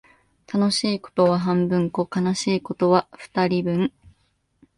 [0.51, 3.93] 楽しいことは半分こ、悲しいことは二人分